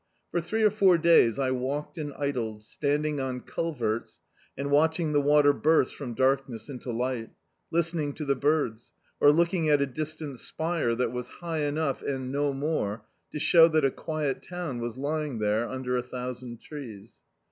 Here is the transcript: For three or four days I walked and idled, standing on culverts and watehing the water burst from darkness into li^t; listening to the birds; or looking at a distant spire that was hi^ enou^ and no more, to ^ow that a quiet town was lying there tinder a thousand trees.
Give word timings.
For 0.31 0.41
three 0.41 0.63
or 0.63 0.71
four 0.71 0.97
days 0.97 1.37
I 1.37 1.51
walked 1.51 1.99
and 1.99 2.11
idled, 2.15 2.63
standing 2.63 3.19
on 3.19 3.41
culverts 3.41 4.19
and 4.57 4.69
watehing 4.71 5.13
the 5.13 5.21
water 5.21 5.53
burst 5.53 5.93
from 5.93 6.15
darkness 6.15 6.69
into 6.69 6.89
li^t; 6.89 7.29
listening 7.69 8.13
to 8.13 8.25
the 8.25 8.33
birds; 8.33 8.93
or 9.19 9.31
looking 9.31 9.69
at 9.69 9.79
a 9.79 9.85
distant 9.85 10.39
spire 10.39 10.95
that 10.95 11.11
was 11.11 11.29
hi^ 11.39 11.59
enou^ 11.71 12.01
and 12.01 12.31
no 12.31 12.51
more, 12.51 13.03
to 13.31 13.37
^ow 13.37 13.71
that 13.71 13.85
a 13.85 13.91
quiet 13.91 14.41
town 14.41 14.79
was 14.79 14.97
lying 14.97 15.37
there 15.37 15.67
tinder 15.67 15.95
a 15.97 16.01
thousand 16.01 16.61
trees. 16.61 17.17